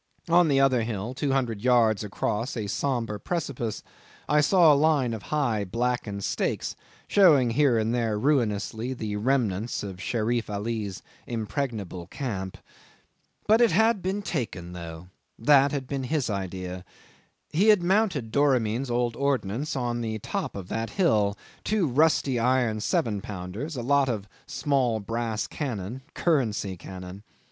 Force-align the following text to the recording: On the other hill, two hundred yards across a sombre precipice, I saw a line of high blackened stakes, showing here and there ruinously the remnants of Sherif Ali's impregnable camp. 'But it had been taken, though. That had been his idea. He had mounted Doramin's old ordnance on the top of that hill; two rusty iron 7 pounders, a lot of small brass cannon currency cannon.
On 0.29 0.47
the 0.47 0.59
other 0.59 0.81
hill, 0.81 1.13
two 1.13 1.31
hundred 1.31 1.61
yards 1.61 2.03
across 2.03 2.57
a 2.57 2.65
sombre 2.65 3.19
precipice, 3.19 3.83
I 4.27 4.41
saw 4.41 4.73
a 4.73 4.73
line 4.73 5.13
of 5.13 5.21
high 5.21 5.63
blackened 5.63 6.23
stakes, 6.23 6.75
showing 7.07 7.51
here 7.51 7.77
and 7.77 7.93
there 7.93 8.17
ruinously 8.17 8.93
the 8.95 9.15
remnants 9.17 9.83
of 9.83 9.97
Sherif 10.01 10.49
Ali's 10.49 11.03
impregnable 11.27 12.07
camp. 12.07 12.57
'But 13.45 13.61
it 13.61 13.69
had 13.73 14.01
been 14.01 14.23
taken, 14.23 14.73
though. 14.73 15.09
That 15.37 15.71
had 15.71 15.85
been 15.85 16.05
his 16.05 16.31
idea. 16.31 16.83
He 17.51 17.67
had 17.67 17.83
mounted 17.83 18.31
Doramin's 18.31 18.89
old 18.89 19.15
ordnance 19.15 19.75
on 19.75 20.01
the 20.01 20.17
top 20.17 20.55
of 20.55 20.67
that 20.69 20.89
hill; 20.89 21.37
two 21.63 21.85
rusty 21.87 22.39
iron 22.39 22.79
7 22.81 23.21
pounders, 23.21 23.75
a 23.75 23.83
lot 23.83 24.09
of 24.09 24.27
small 24.47 24.99
brass 24.99 25.45
cannon 25.45 26.01
currency 26.15 26.75
cannon. 26.75 27.21